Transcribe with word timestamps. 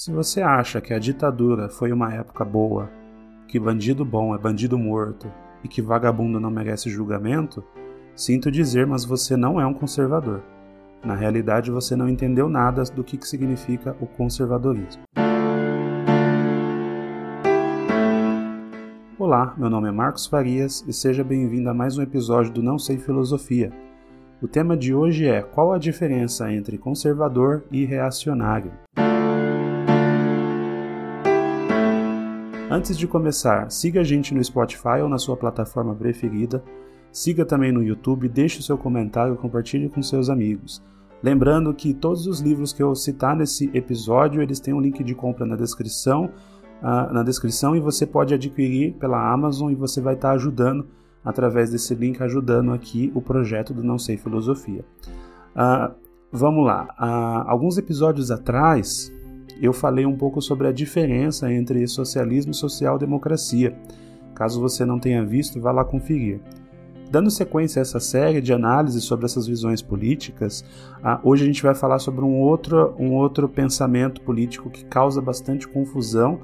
Se 0.00 0.12
você 0.12 0.40
acha 0.40 0.80
que 0.80 0.94
a 0.94 0.98
ditadura 1.00 1.68
foi 1.68 1.90
uma 1.90 2.14
época 2.14 2.44
boa, 2.44 2.88
que 3.48 3.58
bandido 3.58 4.04
bom 4.04 4.32
é 4.32 4.38
bandido 4.38 4.78
morto 4.78 5.28
e 5.64 5.66
que 5.66 5.82
vagabundo 5.82 6.38
não 6.38 6.52
merece 6.52 6.88
julgamento, 6.88 7.64
sinto 8.14 8.48
dizer, 8.48 8.86
mas 8.86 9.04
você 9.04 9.36
não 9.36 9.60
é 9.60 9.66
um 9.66 9.74
conservador. 9.74 10.40
Na 11.04 11.16
realidade, 11.16 11.72
você 11.72 11.96
não 11.96 12.08
entendeu 12.08 12.48
nada 12.48 12.84
do 12.84 13.02
que 13.02 13.18
significa 13.26 13.96
o 14.00 14.06
conservadorismo. 14.06 15.02
Olá, 19.18 19.52
meu 19.58 19.68
nome 19.68 19.88
é 19.88 19.90
Marcos 19.90 20.28
Farias 20.28 20.84
e 20.86 20.92
seja 20.92 21.24
bem-vindo 21.24 21.68
a 21.68 21.74
mais 21.74 21.98
um 21.98 22.02
episódio 22.02 22.52
do 22.52 22.62
Não 22.62 22.78
Sei 22.78 22.98
Filosofia. 22.98 23.72
O 24.40 24.46
tema 24.46 24.76
de 24.76 24.94
hoje 24.94 25.26
é 25.26 25.42
qual 25.42 25.72
a 25.72 25.78
diferença 25.78 26.52
entre 26.52 26.78
conservador 26.78 27.64
e 27.72 27.84
reacionário. 27.84 28.70
Antes 32.70 32.98
de 32.98 33.06
começar, 33.06 33.70
siga 33.70 34.02
a 34.02 34.04
gente 34.04 34.34
no 34.34 34.44
Spotify 34.44 35.00
ou 35.02 35.08
na 35.08 35.16
sua 35.16 35.34
plataforma 35.38 35.94
preferida. 35.94 36.62
Siga 37.10 37.46
também 37.46 37.72
no 37.72 37.82
YouTube, 37.82 38.28
deixe 38.28 38.60
o 38.60 38.62
seu 38.62 38.76
comentário 38.76 39.32
e 39.32 39.38
compartilhe 39.38 39.88
com 39.88 40.02
seus 40.02 40.28
amigos. 40.28 40.84
Lembrando 41.22 41.72
que 41.72 41.94
todos 41.94 42.26
os 42.26 42.40
livros 42.40 42.74
que 42.74 42.82
eu 42.82 42.94
citar 42.94 43.34
nesse 43.34 43.70
episódio, 43.72 44.42
eles 44.42 44.60
têm 44.60 44.74
um 44.74 44.82
link 44.82 45.02
de 45.02 45.14
compra 45.14 45.46
na 45.46 45.56
descrição, 45.56 46.26
uh, 46.82 47.10
na 47.10 47.22
descrição 47.22 47.74
e 47.74 47.80
você 47.80 48.06
pode 48.06 48.34
adquirir 48.34 48.92
pela 48.96 49.32
Amazon 49.32 49.72
e 49.72 49.74
você 49.74 50.02
vai 50.02 50.12
estar 50.12 50.32
ajudando 50.32 50.86
através 51.24 51.70
desse 51.70 51.94
link 51.94 52.22
ajudando 52.22 52.74
aqui 52.74 53.10
o 53.14 53.22
projeto 53.22 53.72
do 53.72 53.82
Não 53.82 53.98
Sei 53.98 54.18
Filosofia. 54.18 54.84
Uh, 55.56 55.94
vamos 56.30 56.66
lá. 56.66 56.84
Uh, 57.00 57.48
alguns 57.48 57.78
episódios 57.78 58.30
atrás 58.30 59.10
eu 59.66 59.72
falei 59.72 60.06
um 60.06 60.16
pouco 60.16 60.40
sobre 60.40 60.68
a 60.68 60.72
diferença 60.72 61.52
entre 61.52 61.86
socialismo 61.86 62.52
e 62.52 62.54
social-democracia. 62.54 63.76
Caso 64.34 64.60
você 64.60 64.84
não 64.84 64.98
tenha 64.98 65.24
visto, 65.24 65.60
vá 65.60 65.72
lá 65.72 65.84
conferir. 65.84 66.40
Dando 67.10 67.30
sequência 67.30 67.80
a 67.80 67.82
essa 67.82 67.98
série 67.98 68.40
de 68.40 68.52
análises 68.52 69.02
sobre 69.04 69.24
essas 69.24 69.46
visões 69.46 69.80
políticas, 69.80 70.62
ah, 71.02 71.18
hoje 71.24 71.42
a 71.42 71.46
gente 71.46 71.62
vai 71.62 71.74
falar 71.74 71.98
sobre 71.98 72.22
um 72.22 72.38
outro, 72.38 72.94
um 72.98 73.14
outro 73.14 73.48
pensamento 73.48 74.20
político 74.20 74.68
que 74.68 74.84
causa 74.84 75.20
bastante 75.20 75.66
confusão, 75.66 76.40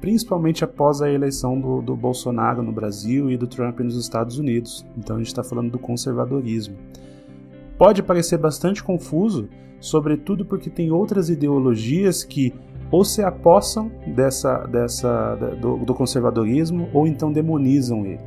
principalmente 0.00 0.62
após 0.62 1.02
a 1.02 1.10
eleição 1.10 1.60
do, 1.60 1.82
do 1.82 1.96
Bolsonaro 1.96 2.62
no 2.62 2.70
Brasil 2.70 3.28
e 3.28 3.36
do 3.36 3.48
Trump 3.48 3.80
nos 3.80 3.96
Estados 3.96 4.38
Unidos. 4.38 4.86
Então 4.96 5.16
a 5.16 5.18
gente 5.18 5.28
está 5.28 5.42
falando 5.42 5.72
do 5.72 5.78
conservadorismo. 5.80 6.76
Pode 7.76 8.02
parecer 8.02 8.38
bastante 8.38 8.82
confuso, 8.82 9.48
sobretudo 9.80 10.44
porque 10.44 10.70
tem 10.70 10.90
outras 10.90 11.28
ideologias 11.28 12.24
que 12.24 12.54
ou 12.90 13.04
se 13.04 13.22
apossam 13.22 13.90
dessa, 14.06 14.58
dessa, 14.66 15.34
do, 15.60 15.78
do 15.78 15.94
conservadorismo 15.94 16.88
ou 16.92 17.06
então 17.06 17.32
demonizam 17.32 18.06
ele. 18.06 18.20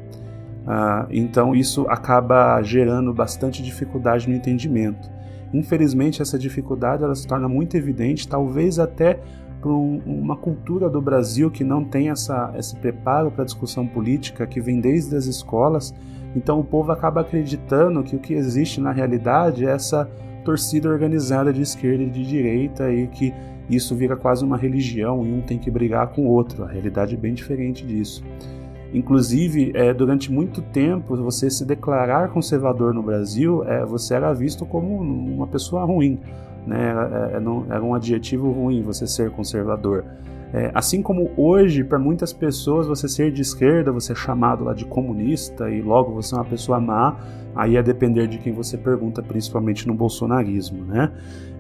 Uh, 0.68 1.08
então 1.10 1.56
isso 1.56 1.86
acaba 1.88 2.62
gerando 2.62 3.14
bastante 3.14 3.64
dificuldade 3.64 4.28
no 4.28 4.36
entendimento. 4.36 5.10
Infelizmente 5.54 6.22
essa 6.22 6.38
dificuldade 6.38 7.04
ela 7.04 7.16
se 7.16 7.26
torna 7.26 7.48
muito 7.48 7.78
evidente, 7.78 8.28
talvez 8.28 8.78
até 8.78 9.22
por 9.62 9.72
um, 9.72 10.02
uma 10.06 10.36
cultura 10.36 10.90
do 10.90 11.02
Brasil 11.02 11.50
que 11.50 11.64
não 11.64 11.86
tem 11.86 12.10
essa, 12.10 12.54
esse 12.58 12.76
preparo 12.76 13.32
para 13.32 13.44
a 13.44 13.46
discussão 13.46 13.88
política 13.88 14.46
que 14.46 14.60
vem 14.60 14.82
desde 14.82 15.16
as 15.16 15.26
escolas. 15.26 15.94
Então 16.38 16.60
o 16.60 16.64
povo 16.64 16.92
acaba 16.92 17.22
acreditando 17.22 18.04
que 18.04 18.16
o 18.16 18.20
que 18.20 18.36
existe 18.36 18.80
na 18.80 18.92
realidade 18.92 19.66
é 19.66 19.72
essa 19.72 20.08
torcida 20.46 20.88
organizada 20.88 21.52
de 21.52 21.64
esquerda 21.64 22.04
e 22.04 22.10
de 22.12 22.24
direita 22.24 22.92
e 22.92 23.08
que 23.08 23.34
isso 23.68 23.96
vira 23.96 24.16
quase 24.16 24.46
uma 24.46 24.56
religião 24.56 25.26
e 25.26 25.34
um 25.34 25.42
tem 25.42 25.58
que 25.58 25.72
brigar 25.72 26.10
com 26.10 26.28
o 26.28 26.30
outro. 26.30 26.64
A 26.64 26.68
realidade 26.68 27.16
é 27.16 27.18
bem 27.18 27.34
diferente 27.34 27.84
disso. 27.84 28.24
Inclusive, 28.94 29.72
é, 29.74 29.92
durante 29.94 30.32
muito 30.32 30.62
tempo, 30.62 31.18
você 31.18 31.50
se 31.50 31.66
declarar 31.66 32.30
conservador 32.30 32.94
no 32.94 33.02
Brasil, 33.02 33.64
é, 33.64 33.84
você 33.84 34.14
era 34.14 34.32
visto 34.32 34.64
como 34.64 34.96
uma 35.02 35.48
pessoa 35.48 35.84
ruim. 35.86 36.20
Né? 36.68 36.90
Era, 36.90 37.32
é, 37.34 37.74
era 37.76 37.84
um 37.84 37.96
adjetivo 37.96 38.52
ruim 38.52 38.84
você 38.84 39.08
ser 39.08 39.32
conservador. 39.32 40.06
É, 40.54 40.72
assim 40.74 41.02
como 41.02 41.32
hoje, 41.36 41.84
para 41.84 42.00
muitas 42.00 42.32
pessoas, 42.32 42.88
você 42.88 43.08
ser 43.08 43.32
de 43.32 43.42
esquerda, 43.42 43.92
você 43.92 44.14
é 44.14 44.16
chamado 44.16 44.64
lá 44.64 44.74
de 44.74 44.86
comunista 44.86 45.70
e 45.70 45.82
logo 45.82 46.14
você 46.14 46.36
é 46.36 46.38
uma 46.38 46.46
pessoa 46.46 46.80
má, 46.80 47.18
aí 47.56 47.76
é 47.76 47.84
depender 47.84 48.28
de 48.28 48.38
quem 48.38 48.54
você 48.54 48.78
pergunta, 48.78 49.22
principalmente 49.22 49.88
no 49.88 49.94
bolsonarismo. 49.94 50.86
Né? 50.86 51.12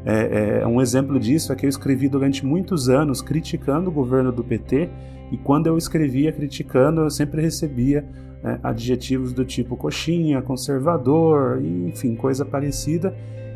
É, 0.05 0.61
é, 0.61 0.67
um 0.67 0.81
exemplo 0.81 1.19
disso 1.19 1.51
é 1.51 1.55
que 1.55 1.65
eu 1.65 1.69
escrevi 1.69 2.07
durante 2.07 2.45
muitos 2.45 2.87
anos 2.87 3.21
criticando 3.21 3.89
o 3.89 3.93
governo 3.93 4.31
do 4.31 4.43
PT 4.43 4.89
e 5.31 5.37
quando 5.37 5.67
eu 5.67 5.77
escrevia 5.77 6.31
criticando, 6.31 7.01
eu 7.01 7.09
sempre 7.09 7.41
recebia 7.41 8.05
é, 8.43 8.57
adjetivos 8.63 9.33
do 9.33 9.43
tipo 9.43 9.75
coxinha, 9.75 10.41
conservador, 10.41 11.61
enfim, 11.61 12.15
coisa 12.15 12.45
parecida. 12.45 13.13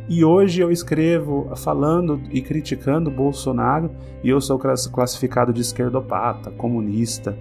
E 0.10 0.26
hoje 0.26 0.62
eu 0.62 0.72
escrevo 0.72 1.52
falando 1.56 2.22
e 2.32 2.42
criticando 2.42 3.10
Bolsonaro 3.10 3.92
e 4.24 4.30
eu 4.30 4.42
sou 4.42 4.60
classificado 4.60 5.54
de 5.54 5.62
esquerdopata, 5.62 6.52
comunista. 6.52 7.38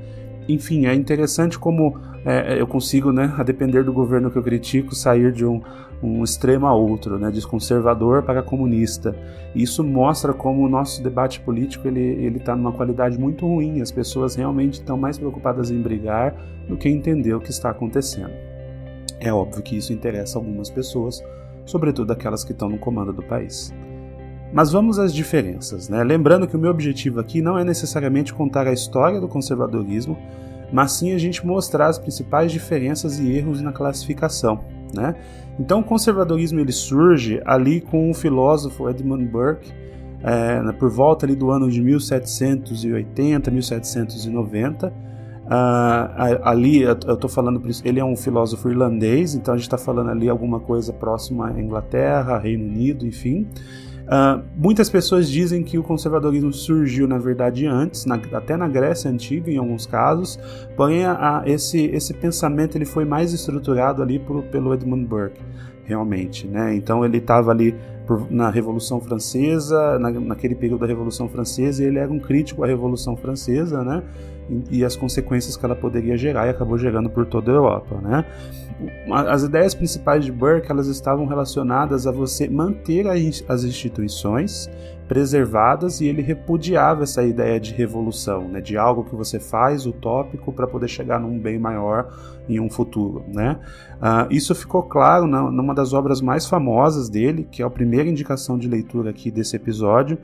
Enfim, 0.48 0.86
é 0.86 0.94
interessante 0.94 1.58
como 1.58 1.98
é, 2.24 2.60
eu 2.60 2.66
consigo, 2.66 3.12
né, 3.12 3.34
a 3.36 3.42
depender 3.42 3.84
do 3.84 3.92
governo 3.92 4.30
que 4.30 4.36
eu 4.36 4.42
critico, 4.42 4.94
sair 4.94 5.32
de 5.32 5.44
um, 5.44 5.60
um 6.02 6.22
extremo 6.22 6.66
a 6.66 6.74
outro, 6.74 7.18
né, 7.18 7.30
de 7.30 7.46
conservador 7.46 8.22
para 8.22 8.42
comunista. 8.42 9.14
Isso 9.54 9.82
mostra 9.82 10.32
como 10.32 10.64
o 10.64 10.68
nosso 10.68 11.02
debate 11.02 11.40
político 11.40 11.88
ele 11.88 12.00
ele 12.00 12.38
está 12.38 12.54
numa 12.54 12.72
qualidade 12.72 13.18
muito 13.18 13.46
ruim. 13.46 13.80
As 13.80 13.90
pessoas 13.90 14.34
realmente 14.34 14.74
estão 14.74 14.96
mais 14.96 15.18
preocupadas 15.18 15.70
em 15.70 15.80
brigar 15.80 16.34
do 16.68 16.76
que 16.76 16.88
entender 16.88 17.34
o 17.34 17.40
que 17.40 17.50
está 17.50 17.70
acontecendo. 17.70 18.32
É 19.18 19.32
óbvio 19.32 19.62
que 19.62 19.76
isso 19.76 19.92
interessa 19.92 20.38
algumas 20.38 20.70
pessoas, 20.70 21.22
sobretudo 21.64 22.12
aquelas 22.12 22.44
que 22.44 22.52
estão 22.52 22.68
no 22.68 22.78
comando 22.78 23.12
do 23.12 23.22
país. 23.22 23.72
Mas 24.52 24.72
vamos 24.72 24.98
às 24.98 25.14
diferenças, 25.14 25.88
né? 25.88 26.02
Lembrando 26.02 26.46
que 26.46 26.56
o 26.56 26.58
meu 26.58 26.70
objetivo 26.70 27.20
aqui 27.20 27.40
não 27.40 27.58
é 27.58 27.64
necessariamente 27.64 28.34
contar 28.34 28.66
a 28.66 28.72
história 28.72 29.20
do 29.20 29.28
conservadorismo, 29.28 30.18
mas 30.72 30.92
sim 30.92 31.12
a 31.12 31.18
gente 31.18 31.46
mostrar 31.46 31.86
as 31.86 31.98
principais 31.98 32.50
diferenças 32.50 33.18
e 33.18 33.30
erros 33.30 33.60
na 33.60 33.72
classificação, 33.72 34.64
né? 34.94 35.14
Então 35.58 35.80
o 35.80 35.84
conservadorismo 35.84 36.58
ele 36.58 36.72
surge 36.72 37.40
ali 37.44 37.80
com 37.80 38.10
o 38.10 38.14
filósofo 38.14 38.88
Edmund 38.88 39.24
Burke, 39.26 39.72
é, 40.22 40.72
por 40.72 40.90
volta 40.90 41.26
ali 41.26 41.34
do 41.34 41.50
ano 41.50 41.70
de 41.70 41.80
1780, 41.80 43.50
1790, 43.50 44.92
Uh, 45.50 46.38
ali, 46.44 46.82
eu 46.82 46.92
estou 46.92 47.28
falando, 47.28 47.60
ele 47.84 47.98
é 47.98 48.04
um 48.04 48.14
filósofo 48.14 48.70
irlandês, 48.70 49.34
então 49.34 49.52
a 49.52 49.56
gente 49.56 49.66
está 49.66 49.76
falando 49.76 50.08
ali 50.08 50.28
alguma 50.28 50.60
coisa 50.60 50.92
próxima 50.92 51.48
à 51.48 51.60
Inglaterra, 51.60 52.38
Reino 52.38 52.64
Unido, 52.64 53.04
enfim. 53.04 53.48
Uh, 54.02 54.44
muitas 54.56 54.88
pessoas 54.88 55.28
dizem 55.28 55.64
que 55.64 55.76
o 55.76 55.82
conservadorismo 55.82 56.52
surgiu, 56.52 57.08
na 57.08 57.18
verdade, 57.18 57.66
antes, 57.66 58.06
na, 58.06 58.14
até 58.32 58.56
na 58.56 58.68
Grécia 58.68 59.10
Antiga, 59.10 59.50
em 59.50 59.56
alguns 59.56 59.86
casos, 59.86 60.38
porém 60.76 61.04
a, 61.04 61.42
esse, 61.44 61.86
esse 61.86 62.14
pensamento 62.14 62.76
ele 62.78 62.84
foi 62.84 63.04
mais 63.04 63.32
estruturado 63.32 64.02
ali 64.02 64.20
por, 64.20 64.44
pelo 64.44 64.72
Edmund 64.72 65.04
Burke, 65.04 65.40
realmente. 65.82 66.46
Né? 66.46 66.76
Então 66.76 67.04
ele 67.04 67.18
estava 67.18 67.50
ali 67.50 67.74
por, 68.06 68.30
na 68.30 68.50
Revolução 68.50 69.00
Francesa, 69.00 69.98
na, 69.98 70.10
naquele 70.12 70.54
período 70.54 70.80
da 70.80 70.86
Revolução 70.86 71.28
Francesa, 71.28 71.82
e 71.82 71.86
ele 71.86 71.98
era 71.98 72.10
um 72.10 72.20
crítico 72.20 72.62
à 72.62 72.68
Revolução 72.68 73.16
Francesa, 73.16 73.82
né? 73.82 74.02
E 74.70 74.84
as 74.84 74.96
consequências 74.96 75.56
que 75.56 75.64
ela 75.64 75.76
poderia 75.76 76.16
gerar 76.16 76.46
e 76.46 76.50
acabou 76.50 76.76
gerando 76.76 77.08
por 77.08 77.26
toda 77.26 77.50
a 77.50 77.54
Europa, 77.54 78.00
né? 78.02 78.24
As 79.28 79.42
ideias 79.42 79.74
principais 79.74 80.24
de 80.24 80.32
Burke 80.32 80.70
elas 80.70 80.86
estavam 80.86 81.26
relacionadas 81.26 82.06
a 82.06 82.12
você 82.12 82.48
manter 82.48 83.06
as 83.06 83.64
instituições 83.64 84.70
preservadas 85.06 86.00
e 86.00 86.06
ele 86.06 86.22
repudiava 86.22 87.02
essa 87.02 87.22
ideia 87.24 87.58
de 87.58 87.74
revolução, 87.74 88.46
né, 88.46 88.60
de 88.60 88.78
algo 88.78 89.02
que 89.02 89.16
você 89.16 89.40
faz 89.40 89.84
utópico 89.84 90.52
para 90.52 90.68
poder 90.68 90.86
chegar 90.86 91.18
num 91.18 91.36
bem 91.36 91.58
maior 91.58 92.16
em 92.48 92.60
um 92.60 92.70
futuro, 92.70 93.24
né? 93.26 93.58
Uh, 93.96 94.32
isso 94.32 94.54
ficou 94.54 94.84
claro 94.84 95.26
na, 95.26 95.50
numa 95.50 95.74
das 95.74 95.92
obras 95.92 96.20
mais 96.20 96.46
famosas 96.46 97.08
dele, 97.08 97.46
que 97.50 97.60
é 97.60 97.66
a 97.66 97.70
primeira 97.70 98.08
indicação 98.08 98.56
de 98.56 98.68
leitura 98.68 99.10
aqui 99.10 99.32
desse 99.32 99.56
episódio, 99.56 100.16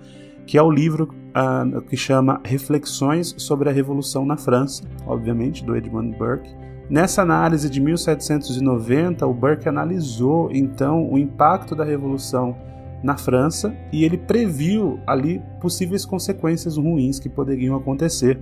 que 0.47 0.57
é 0.57 0.63
o 0.63 0.71
livro 0.71 1.13
uh, 1.37 1.83
que 1.83 1.97
chama 1.97 2.41
Reflexões 2.45 3.35
sobre 3.37 3.69
a 3.69 3.73
Revolução 3.73 4.25
na 4.25 4.37
França, 4.37 4.83
obviamente, 5.07 5.65
do 5.65 5.77
Edmund 5.77 6.17
Burke. 6.17 6.49
Nessa 6.89 7.23
análise 7.23 7.69
de 7.69 7.81
1790, 7.81 9.27
o 9.27 9.35
Burke 9.35 9.69
analisou 9.69 10.51
então 10.53 11.13
o 11.13 11.19
impacto 11.19 11.75
da 11.75 11.85
Revolução 11.85 12.57
na 13.03 13.17
França 13.17 13.75
e 13.93 14.05
ele 14.05 14.17
previu 14.17 14.99
ali 15.07 15.43
possíveis 15.61 16.07
consequências 16.07 16.77
ruins 16.77 17.19
que 17.19 17.29
poderiam 17.29 17.77
acontecer, 17.77 18.41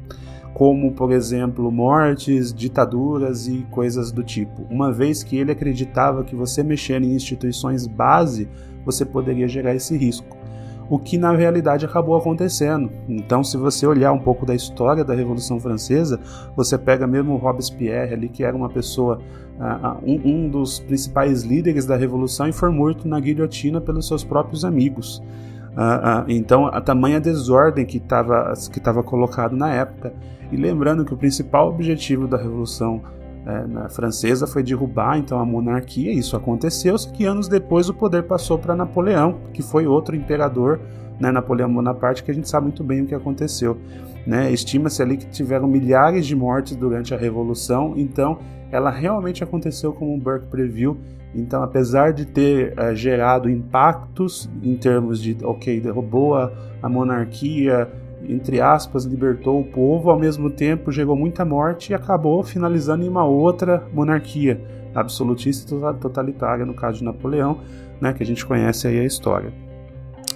como, 0.53 0.93
por 0.93 1.11
exemplo, 1.11 1.73
mortes, 1.73 2.53
ditaduras 2.53 3.49
e 3.49 3.67
coisas 3.71 4.13
do 4.13 4.23
tipo. 4.23 4.63
Uma 4.71 4.93
vez 4.93 5.23
que 5.23 5.37
ele 5.37 5.51
acreditava 5.51 6.23
que 6.23 6.37
você 6.37 6.63
mexer 6.63 7.03
em 7.03 7.15
instituições 7.15 7.87
base, 7.87 8.49
você 8.85 9.05
poderia 9.05 9.49
gerar 9.49 9.75
esse 9.75 9.97
risco. 9.97 10.44
O 10.89 10.99
que 10.99 11.17
na 11.17 11.33
realidade 11.33 11.85
acabou 11.85 12.17
acontecendo. 12.17 12.91
Então, 13.09 13.43
se 13.43 13.57
você 13.57 13.87
olhar 13.87 14.13
um 14.13 14.19
pouco 14.19 14.45
da 14.45 14.55
história 14.55 15.05
da 15.05 15.15
Revolução 15.15 15.59
Francesa, 15.59 16.21
você 16.55 16.77
pega 16.77 17.07
mesmo 17.07 17.37
Robespierre 17.37 18.15
ali, 18.15 18.29
que 18.29 18.45
era 18.45 18.57
uma 18.57 18.69
pessoa, 18.69 19.19
uh, 19.59 19.99
um, 20.05 20.21
um, 20.25 20.49
dos 20.49 20.79
principais 20.79 21.43
líderes 21.43 21.87
da 21.87 21.97
Revolução, 21.97 22.49
e 22.49 22.53
foi 22.53 22.71
morto 22.71 23.09
na 23.09 23.19
guilhotina 23.19 23.81
pelos 23.81 24.07
seus 24.07 24.23
próprios 24.23 24.65
amigos. 24.65 25.23
Uh, 25.73 26.23
uh, 26.23 26.25
então, 26.29 26.67
a 26.67 26.81
tamanha 26.81 27.21
desordem 27.21 27.85
que 27.85 27.97
estava 27.97 28.53
que 28.71 29.03
colocado 29.03 29.57
na 29.57 29.73
época. 29.73 30.13
E 30.53 30.57
lembrando 30.57 31.05
que 31.05 31.15
o 31.15 31.17
principal 31.17 31.69
objetivo 31.71 32.29
da 32.29 32.37
Revolução 32.37 33.01
é, 33.47 33.89
francesa 33.91 34.47
foi 34.47 34.63
derrubar 34.63 35.19
então 35.19 35.39
a 35.39 35.45
monarquia. 35.45 36.13
Isso 36.13 36.37
aconteceu, 36.37 36.97
só 36.97 37.11
que 37.11 37.25
anos 37.25 37.49
depois 37.49 37.89
o 37.89 37.95
poder 37.95 38.25
passou 38.25 38.59
para 38.59 38.75
Napoleão, 38.75 39.39
que 39.53 39.63
foi 39.63 39.87
outro 39.87 40.17
imperador, 40.17 40.81
né, 41.21 41.31
Napoleão 41.31 41.73
Bonaparte, 41.73 42.23
que 42.23 42.31
a 42.31 42.35
gente 42.35 42.49
sabe 42.49 42.67
muito 42.67 42.83
bem 42.83 43.03
o 43.03 43.07
que 43.07 43.15
aconteceu. 43.15 43.79
Né? 44.27 44.51
Estima-se 44.51 45.03
ali 45.03 45.17
que 45.17 45.27
tiveram 45.27 45.69
milhares 45.69 46.27
de 46.27 46.35
mortes 46.35 46.75
durante 46.75 47.13
a 47.13 47.17
Revolução, 47.17 47.95
então 47.97 48.39
ela 48.71 48.91
realmente 48.91 49.45
aconteceu 49.45 49.93
como 49.93 50.15
o 50.15 50.19
Burke 50.19 50.47
previu. 50.47 50.97
Então, 51.35 51.63
apesar 51.63 52.13
de 52.13 52.25
ter 52.25 52.75
é, 52.79 52.95
gerado 52.95 53.51
impactos 53.51 54.49
em 54.63 54.77
termos 54.77 55.21
de, 55.21 55.37
ok, 55.43 55.81
derrubou 55.81 56.35
a, 56.35 56.53
a 56.81 56.89
monarquia, 56.89 57.91
entre 58.29 58.61
aspas, 58.61 59.05
libertou 59.05 59.61
o 59.61 59.65
povo, 59.65 60.11
ao 60.11 60.19
mesmo 60.19 60.51
tempo 60.51 60.93
gerou 60.93 61.17
muita 61.17 61.45
morte 61.45 61.91
e 61.91 61.95
acabou 61.95 62.43
finalizando 62.43 63.05
em 63.05 63.09
uma 63.09 63.25
outra 63.25 63.87
monarquia 63.93 64.61
absolutista 64.95 65.75
e 65.75 65.95
totalitária, 66.01 66.65
no 66.65 66.75
caso 66.75 66.99
de 66.99 67.05
Napoleão, 67.05 67.61
né, 68.01 68.13
que 68.13 68.23
a 68.23 68.27
gente 68.27 68.45
conhece 68.45 68.87
aí 68.87 69.01
a 69.01 69.05
história. 69.05 69.53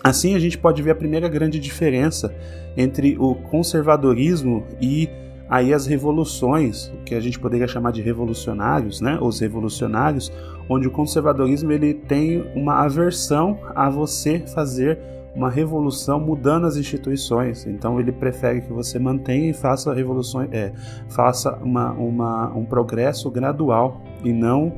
Assim, 0.02 0.34
a 0.34 0.38
gente 0.38 0.58
pode 0.58 0.82
ver 0.82 0.92
a 0.92 0.94
primeira 0.94 1.28
grande 1.28 1.58
diferença 1.58 2.34
entre 2.76 3.16
o 3.18 3.34
conservadorismo 3.34 4.64
e 4.80 5.08
aí 5.48 5.72
as 5.72 5.86
revoluções, 5.86 6.88
o 6.88 7.04
que 7.04 7.14
a 7.14 7.20
gente 7.20 7.38
poderia 7.38 7.66
chamar 7.66 7.90
de 7.90 8.02
revolucionários, 8.02 9.00
né, 9.00 9.18
os 9.20 9.40
revolucionários, 9.40 10.32
onde 10.68 10.86
o 10.86 10.90
conservadorismo 10.90 11.72
ele 11.72 11.94
tem 11.94 12.44
uma 12.54 12.84
aversão 12.84 13.58
a 13.74 13.88
você 13.88 14.40
fazer 14.40 14.98
uma 15.38 15.48
revolução 15.48 16.18
mudando 16.18 16.66
as 16.66 16.76
instituições. 16.76 17.64
Então 17.64 18.00
ele 18.00 18.10
prefere 18.10 18.60
que 18.60 18.72
você 18.72 18.98
mantenha 18.98 19.50
e 19.50 19.54
faça 19.54 19.94
revoluções, 19.94 20.48
é, 20.52 20.72
faça 21.08 21.54
uma, 21.62 21.92
uma, 21.92 22.48
um 22.48 22.64
progresso 22.64 23.30
gradual 23.30 24.02
e 24.24 24.32
não 24.32 24.72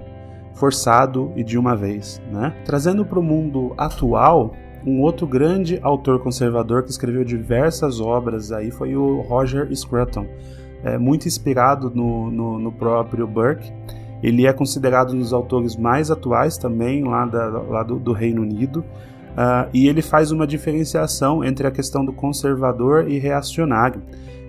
forçado 0.52 1.32
e 1.34 1.42
de 1.42 1.58
uma 1.58 1.74
vez. 1.74 2.20
Né? 2.30 2.54
Trazendo 2.66 3.06
para 3.06 3.18
o 3.18 3.22
mundo 3.22 3.72
atual, 3.78 4.52
um 4.86 5.00
outro 5.00 5.26
grande 5.26 5.80
autor 5.82 6.20
conservador 6.20 6.82
que 6.82 6.90
escreveu 6.90 7.24
diversas 7.24 7.98
obras 7.98 8.52
aí 8.52 8.70
foi 8.70 8.94
o 8.94 9.22
Roger 9.22 9.74
Scruton, 9.74 10.26
é, 10.84 10.98
muito 10.98 11.26
inspirado 11.26 11.90
no, 11.94 12.30
no, 12.30 12.58
no 12.58 12.70
próprio 12.72 13.26
Burke. 13.26 13.72
Ele 14.22 14.46
é 14.46 14.52
considerado 14.52 15.14
um 15.14 15.18
dos 15.18 15.32
autores 15.32 15.74
mais 15.74 16.10
atuais 16.10 16.58
também 16.58 17.02
lá, 17.02 17.24
da, 17.24 17.46
lá 17.46 17.82
do, 17.82 17.98
do 17.98 18.12
Reino 18.12 18.42
Unido. 18.42 18.84
Uh, 19.40 19.70
e 19.72 19.88
ele 19.88 20.02
faz 20.02 20.30
uma 20.30 20.46
diferenciação 20.46 21.42
entre 21.42 21.66
a 21.66 21.70
questão 21.70 22.04
do 22.04 22.12
conservador 22.12 23.10
e 23.10 23.18
reacionário. 23.18 24.02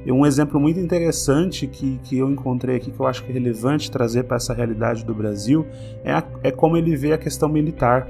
E 0.06 0.12
um 0.12 0.26
exemplo 0.26 0.60
muito 0.60 0.82
interessante 0.82 1.66
que, 1.66 1.98
que 2.04 2.18
eu 2.18 2.30
encontrei 2.30 2.76
aqui, 2.76 2.92
que 2.92 3.00
eu 3.00 3.08
acho 3.08 3.24
que 3.24 3.32
é 3.32 3.34
relevante 3.34 3.90
trazer 3.90 4.24
para 4.24 4.36
essa 4.36 4.54
realidade 4.54 5.06
do 5.06 5.14
Brasil, 5.14 5.66
é, 6.04 6.12
a, 6.12 6.22
é 6.44 6.52
como 6.52 6.76
ele 6.76 6.94
vê 6.98 7.14
a 7.14 7.18
questão 7.18 7.48
militar. 7.48 8.06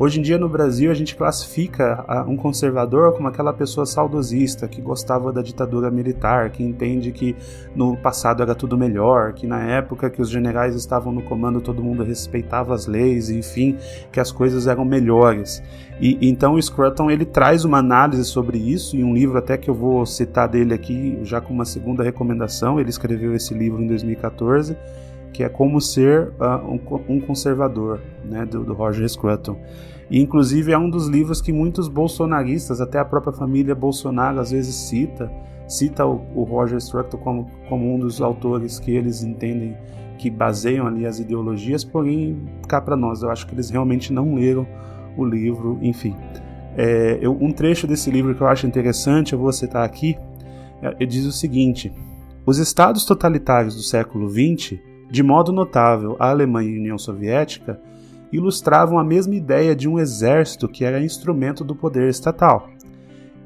Hoje 0.00 0.18
em 0.18 0.22
dia 0.22 0.38
no 0.38 0.48
Brasil 0.48 0.90
a 0.90 0.94
gente 0.94 1.14
classifica 1.14 2.24
um 2.26 2.34
conservador 2.34 3.12
como 3.12 3.28
aquela 3.28 3.52
pessoa 3.52 3.84
saudosista 3.84 4.66
que 4.66 4.80
gostava 4.80 5.30
da 5.30 5.42
ditadura 5.42 5.90
militar, 5.90 6.48
que 6.48 6.62
entende 6.62 7.12
que 7.12 7.36
no 7.76 7.94
passado 7.98 8.42
era 8.42 8.54
tudo 8.54 8.78
melhor, 8.78 9.34
que 9.34 9.46
na 9.46 9.60
época 9.62 10.08
que 10.08 10.22
os 10.22 10.30
generais 10.30 10.74
estavam 10.74 11.12
no 11.12 11.20
comando 11.20 11.60
todo 11.60 11.84
mundo 11.84 12.02
respeitava 12.02 12.74
as 12.74 12.86
leis, 12.86 13.28
enfim, 13.28 13.76
que 14.10 14.18
as 14.18 14.32
coisas 14.32 14.66
eram 14.66 14.86
melhores. 14.86 15.62
E 16.00 16.16
então 16.22 16.54
o 16.54 16.62
Scruton 16.62 17.10
ele 17.10 17.26
traz 17.26 17.66
uma 17.66 17.76
análise 17.76 18.24
sobre 18.24 18.56
isso 18.56 18.96
em 18.96 19.04
um 19.04 19.12
livro 19.12 19.36
até 19.36 19.58
que 19.58 19.68
eu 19.68 19.74
vou 19.74 20.06
citar 20.06 20.48
dele 20.48 20.72
aqui 20.72 21.18
já 21.24 21.42
com 21.42 21.52
uma 21.52 21.66
segunda 21.66 22.02
recomendação. 22.02 22.80
Ele 22.80 22.88
escreveu 22.88 23.34
esse 23.34 23.52
livro 23.52 23.82
em 23.82 23.86
2014 23.86 24.78
que 25.32 25.42
é 25.44 25.48
Como 25.48 25.80
Ser 25.80 26.32
uh, 26.40 26.66
um, 26.66 27.14
um, 27.16 27.20
Conservador, 27.20 28.00
né, 28.24 28.44
do, 28.44 28.64
do, 28.64 28.74
Roger 28.74 29.08
Scruton. 29.08 29.56
E, 30.10 30.20
inclusive, 30.20 30.72
é 30.72 30.78
um 30.78 30.90
dos 30.90 31.06
livros 31.06 31.40
que 31.40 31.52
muitos 31.52 31.88
bolsonaristas, 31.88 32.80
até 32.80 32.98
a 32.98 33.04
própria 33.04 33.32
família 33.32 33.74
Bolsonaro, 33.74 34.40
às 34.40 34.50
vezes 34.50 34.74
cita, 34.74 35.30
cita 35.68 36.04
o, 36.04 36.20
o 36.34 36.42
Roger 36.42 36.80
Scruton 36.80 37.18
como, 37.18 37.50
como 37.68 37.94
um 37.94 37.98
dos 37.98 38.20
autores 38.20 38.80
que 38.80 38.90
eles 38.90 39.22
entendem 39.22 39.76
que 40.18 40.28
baseiam 40.28 40.86
ali 40.86 41.06
as 41.06 41.18
ideologias, 41.18 41.82
porém, 41.82 42.38
cá 42.68 42.78
para 42.78 42.94
nós, 42.94 43.22
eu 43.22 43.30
acho 43.30 43.46
que 43.46 43.54
eles 43.54 43.70
realmente 43.70 44.12
não 44.12 44.34
leram 44.34 44.66
o 45.16 45.24
livro, 45.24 45.78
enfim. 45.80 46.14
É, 46.76 47.18
eu, 47.22 47.32
um 47.40 47.50
trecho 47.50 47.86
desse 47.86 48.10
livro 48.10 48.34
que 48.34 48.42
eu 48.42 48.46
acho 48.46 48.66
interessante, 48.66 49.32
eu 49.32 49.38
vou 49.38 49.50
citar 49.50 49.82
aqui, 49.82 50.18
é, 50.82 51.06
diz 51.06 51.24
o 51.24 51.32
seguinte: 51.32 51.90
Os 52.44 52.58
estados 52.58 53.06
totalitários 53.06 53.74
do 53.74 53.82
século 53.82 54.28
XX 54.28 54.78
de 55.10 55.22
modo 55.22 55.52
notável, 55.52 56.16
a 56.20 56.30
Alemanha 56.30 56.70
e 56.70 56.76
a 56.76 56.80
União 56.80 56.98
Soviética 56.98 57.80
ilustravam 58.32 58.98
a 58.98 59.04
mesma 59.04 59.34
ideia 59.34 59.74
de 59.74 59.88
um 59.88 59.98
exército 59.98 60.68
que 60.68 60.84
era 60.84 61.02
instrumento 61.02 61.64
do 61.64 61.74
poder 61.74 62.08
estatal, 62.08 62.68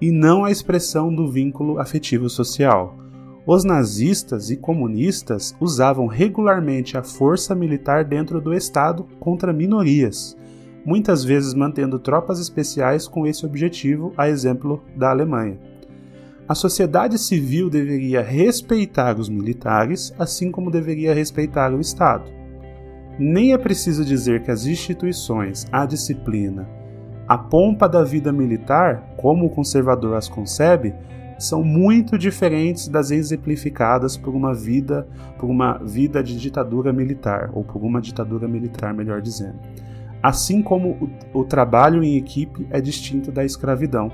e 0.00 0.10
não 0.10 0.44
a 0.44 0.50
expressão 0.50 1.14
do 1.14 1.26
vínculo 1.30 1.78
afetivo 1.78 2.28
social. 2.28 2.98
Os 3.46 3.64
nazistas 3.64 4.50
e 4.50 4.56
comunistas 4.56 5.54
usavam 5.60 6.06
regularmente 6.06 6.98
a 6.98 7.02
força 7.02 7.54
militar 7.54 8.04
dentro 8.04 8.40
do 8.40 8.52
Estado 8.52 9.06
contra 9.18 9.52
minorias, 9.52 10.36
muitas 10.84 11.24
vezes 11.24 11.54
mantendo 11.54 11.98
tropas 11.98 12.38
especiais 12.38 13.08
com 13.08 13.26
esse 13.26 13.46
objetivo, 13.46 14.12
a 14.16 14.28
exemplo 14.28 14.82
da 14.96 15.10
Alemanha. 15.10 15.58
A 16.46 16.54
sociedade 16.54 17.18
civil 17.18 17.70
deveria 17.70 18.20
respeitar 18.20 19.18
os 19.18 19.30
militares, 19.30 20.14
assim 20.18 20.50
como 20.50 20.70
deveria 20.70 21.14
respeitar 21.14 21.72
o 21.72 21.80
Estado. 21.80 22.30
Nem 23.18 23.54
é 23.54 23.58
preciso 23.58 24.04
dizer 24.04 24.42
que 24.42 24.50
as 24.50 24.66
instituições, 24.66 25.64
a 25.72 25.86
disciplina, 25.86 26.68
a 27.26 27.38
pompa 27.38 27.88
da 27.88 28.04
vida 28.04 28.30
militar, 28.30 29.14
como 29.16 29.46
o 29.46 29.50
conservador 29.50 30.16
as 30.16 30.28
concebe, 30.28 30.94
são 31.38 31.64
muito 31.64 32.18
diferentes 32.18 32.88
das 32.88 33.10
exemplificadas 33.10 34.14
por 34.14 34.34
uma 34.34 34.52
vida, 34.52 35.08
por 35.38 35.48
uma 35.48 35.78
vida 35.78 36.22
de 36.22 36.38
ditadura 36.38 36.92
militar, 36.92 37.50
ou 37.54 37.64
por 37.64 37.82
uma 37.82 38.02
ditadura 38.02 38.46
militar, 38.46 38.92
melhor 38.92 39.22
dizendo. 39.22 39.58
Assim 40.22 40.60
como 40.60 41.10
o, 41.32 41.40
o 41.40 41.44
trabalho 41.44 42.04
em 42.04 42.18
equipe 42.18 42.66
é 42.70 42.82
distinto 42.82 43.32
da 43.32 43.44
escravidão. 43.44 44.12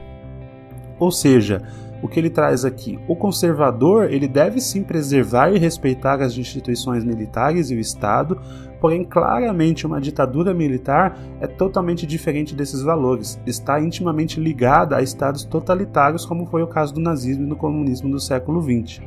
Ou 0.98 1.10
seja, 1.10 1.62
o 2.02 2.08
que 2.08 2.18
ele 2.18 2.30
traz 2.30 2.64
aqui? 2.64 2.98
O 3.06 3.14
conservador 3.14 4.10
ele 4.10 4.26
deve 4.26 4.60
sim 4.60 4.82
preservar 4.82 5.50
e 5.50 5.58
respeitar 5.58 6.20
as 6.22 6.36
instituições 6.36 7.04
militares 7.04 7.70
e 7.70 7.74
o 7.74 7.80
Estado, 7.80 8.40
porém 8.80 9.04
claramente 9.04 9.86
uma 9.86 10.00
ditadura 10.00 10.54
militar 10.54 11.18
é 11.40 11.46
totalmente 11.46 12.06
diferente 12.06 12.54
desses 12.54 12.82
valores. 12.82 13.38
Está 13.46 13.80
intimamente 13.80 14.40
ligada 14.40 14.96
a 14.96 15.02
estados 15.02 15.44
totalitários, 15.44 16.24
como 16.24 16.46
foi 16.46 16.62
o 16.62 16.68
caso 16.68 16.94
do 16.94 17.00
nazismo 17.00 17.44
e 17.44 17.48
do 17.48 17.56
comunismo 17.56 18.10
do 18.10 18.18
século 18.18 18.62
XX. 18.62 19.02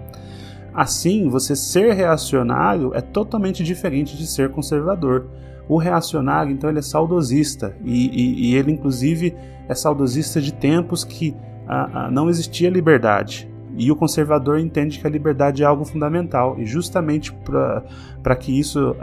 Assim, 0.74 1.30
você 1.30 1.56
ser 1.56 1.94
reacionário 1.94 2.92
é 2.96 3.02
totalmente 3.02 3.64
diferente 3.64 4.18
de 4.18 4.26
ser 4.26 4.50
conservador. 4.50 5.28
O 5.68 5.78
reacionário, 5.78 6.52
então, 6.52 6.70
ele 6.70 6.80
é 6.80 6.82
saudosista 6.82 7.76
e, 7.84 8.10
e, 8.10 8.50
e 8.50 8.56
ele, 8.56 8.72
inclusive, 8.72 9.36
é 9.70 9.74
saudosista 9.74 10.42
de 10.42 10.52
tempos 10.52 11.04
que 11.04 11.36
a, 11.74 12.06
a, 12.06 12.12
não 12.12 12.30
existia 12.30 12.70
liberdade. 12.70 13.52
E 13.76 13.92
o 13.92 13.96
conservador 13.96 14.60
entende 14.60 15.00
que 15.00 15.08
a 15.08 15.10
liberdade 15.10 15.64
é 15.64 15.66
algo 15.66 15.84
fundamental. 15.84 16.60
E 16.60 16.66
justamente 16.66 17.36
para 18.22 18.36
que 18.36 18.58
isso. 18.58 18.96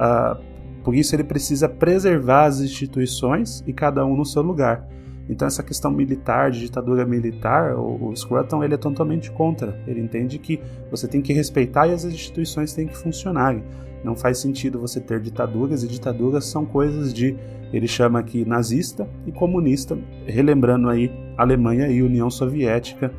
por 0.85 0.95
isso 0.95 1.15
ele 1.15 1.25
precisa 1.25 1.69
preservar 1.69 2.45
as 2.45 2.61
instituições 2.61 3.65
e 3.67 3.73
cada 3.73 4.05
um 4.07 4.17
no 4.17 4.25
seu 4.25 4.43
lugar. 4.43 4.87
Então 5.29 5.47
essa 5.47 5.63
questão 5.63 5.91
militar, 5.91 6.51
de 6.51 6.61
ditadura 6.61 7.05
militar, 7.05 7.75
o, 7.77 8.09
o 8.11 8.17
Scruton 8.17 8.63
ele 8.63 8.75
é 8.75 8.77
totalmente 8.77 9.31
contra. 9.31 9.81
Ele 9.87 10.01
entende 10.01 10.39
que 10.39 10.61
você 10.91 11.09
tem 11.09 11.21
que 11.21 11.33
respeitar 11.33 11.89
e 11.89 11.93
as 11.93 12.05
instituições 12.05 12.73
têm 12.73 12.87
que 12.87 12.97
funcionar. 12.97 13.57
Não 14.03 14.17
faz 14.17 14.39
sentido 14.39 14.81
você 14.81 15.01
ter 15.01 15.21
ditaduras, 15.21 15.83
e 15.83 15.89
ditaduras 15.89 16.47
são 16.47 16.65
coisas 16.65 17.13
de, 17.13 17.37
ele 17.73 17.87
chama 17.87 18.19
aqui 18.19 18.45
nazista 18.45 19.09
e 19.27 19.33
comunista, 19.33 19.99
relembrando 20.27 20.89
aí 20.89 21.13
Alemanha 21.37 21.89
e 21.89 22.03
União 22.03 22.31
Soviética 22.31 23.13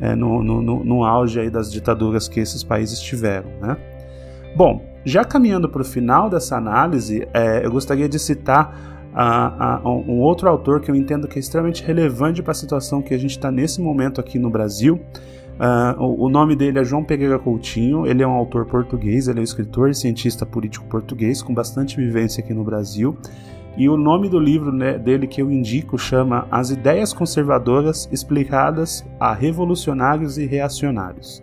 é, 0.00 0.14
no, 0.14 0.42
no, 0.42 0.84
no, 0.84 1.04
auge 1.04 1.40
aí 1.40 1.50
das 1.50 1.72
ditaduras 1.72 2.28
que 2.28 2.40
esses 2.40 2.62
países 2.62 3.00
tiveram. 3.00 3.50
Né? 3.60 3.76
Bom, 4.56 4.82
já 5.04 5.24
caminhando 5.24 5.68
para 5.68 5.82
o 5.82 5.84
final 5.84 6.30
dessa 6.30 6.56
análise, 6.56 7.26
é, 7.34 7.64
eu 7.64 7.70
gostaria 7.70 8.08
de 8.08 8.18
citar 8.18 9.10
a, 9.14 9.76
a, 9.76 9.88
um 9.88 10.20
outro 10.20 10.48
autor 10.48 10.80
que 10.80 10.90
eu 10.90 10.94
entendo 10.94 11.26
que 11.26 11.38
é 11.38 11.40
extremamente 11.40 11.82
relevante 11.82 12.42
para 12.42 12.52
a 12.52 12.54
situação 12.54 13.02
que 13.02 13.14
a 13.14 13.18
gente 13.18 13.32
está 13.32 13.50
nesse 13.50 13.80
momento 13.80 14.20
aqui 14.20 14.38
no 14.38 14.50
Brasil. 14.50 15.00
Uh, 15.58 16.00
o, 16.00 16.26
o, 16.26 16.28
nome 16.28 16.54
dele 16.54 16.78
é 16.78 16.84
João 16.84 17.02
Pereira 17.02 17.38
Coutinho, 17.38 18.06
ele 18.06 18.22
é 18.22 18.26
um 18.26 18.32
autor 18.32 18.64
português, 18.66 19.26
ele 19.26 19.38
é 19.38 19.40
um 19.40 19.44
escritor 19.44 19.90
e 19.90 19.94
cientista 19.94 20.46
político 20.46 20.86
português 20.86 21.42
com 21.42 21.52
bastante 21.52 21.96
vivência 21.96 22.42
aqui 22.42 22.54
no 22.54 22.62
Brasil. 22.62 23.16
E 23.76 23.88
o 23.88 23.96
nome 23.96 24.28
do 24.28 24.38
livro 24.38 24.72
né, 24.72 24.96
dele 24.98 25.26
que 25.26 25.42
eu 25.42 25.50
indico 25.50 25.98
chama 25.98 26.46
As 26.50 26.70
Ideias 26.70 27.12
Conservadoras 27.12 28.08
Explicadas 28.12 29.04
a 29.18 29.34
Revolucionários 29.34 30.38
e 30.38 30.46
Reacionários. 30.46 31.42